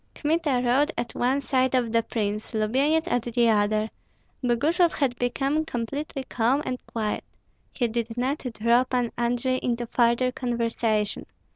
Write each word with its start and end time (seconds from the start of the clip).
Kmita 0.15 0.63
rode 0.65 0.91
at 0.97 1.13
one 1.13 1.41
side 1.41 1.75
of 1.75 1.91
the 1.91 2.01
prince, 2.01 2.53
Lubyenyets 2.55 3.07
at 3.07 3.21
the 3.21 3.49
other. 3.49 3.91
Boguslav 4.43 4.93
had 4.93 5.15
become 5.19 5.63
completely 5.63 6.23
calm 6.23 6.63
and 6.65 6.83
quiet; 6.87 7.23
he 7.71 7.87
did 7.87 8.17
not 8.17 8.39
draw 8.51 8.83
Pan 8.83 9.11
Andrei 9.15 9.57
into 9.61 9.85
further 9.85 10.31
conversation. 10.31 11.27